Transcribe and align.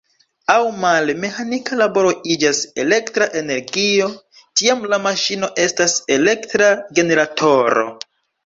Aŭ 0.51 0.59
male, 0.83 1.13
meĥanika 1.25 1.77
laboro 1.81 2.13
iĝas 2.35 2.61
elektra 2.85 3.27
energio, 3.41 4.09
tiam 4.41 4.83
la 4.95 4.99
maŝino 5.05 5.53
estas 5.67 5.97
elektra 6.19 6.75
generatoro. 7.03 7.87